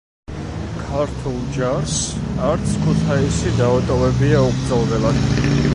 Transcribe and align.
ქართულ 0.85 1.35
ჯარს 1.57 1.99
არც 2.47 2.73
ქუთაისი 2.87 3.55
დაუტოვებია 3.61 4.45
უბრძოლველად. 4.49 5.21